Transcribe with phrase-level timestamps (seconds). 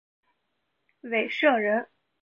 [1.01, 1.87] 韦陟人。